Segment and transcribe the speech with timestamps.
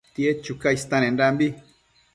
[0.13, 1.47] tied chuca istenendambi